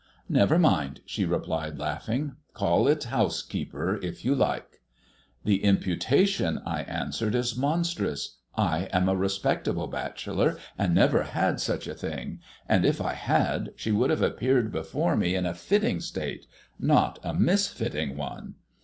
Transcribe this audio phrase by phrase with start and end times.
[0.29, 4.81] "Never mind," she replied, laughing; "call it housekeeper, if you like."
[5.43, 8.39] "The imputation," I answered, "is monstrous.
[8.55, 12.39] I am a respectable bachelor, and never had such a thing.
[12.67, 16.47] And if I had, she would have appeared before me in a fitting state
[16.79, 18.55] not a misfitting one."